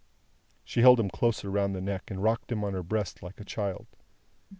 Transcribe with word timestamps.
She 0.63 0.79
held 0.81 0.99
him 0.99 1.11
closer 1.11 1.51
round 1.51 1.75
the 1.75 1.79
neck, 1.79 2.09
and 2.09 2.23
rocked 2.23 2.51
him 2.51 2.63
on 2.63 2.73
her 2.73 2.81
breast 2.81 3.21
like 3.21 3.39
a 3.39 3.45
child. 3.45 3.85